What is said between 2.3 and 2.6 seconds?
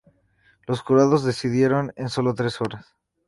tres